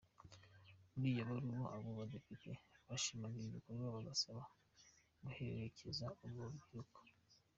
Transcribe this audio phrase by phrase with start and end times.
[0.93, 2.51] Muri iyo baruwa abo badepite
[2.87, 4.41] bashimaga iki gikorwa, bagasaba
[5.25, 6.99] guherekeza urwo rubyiruko.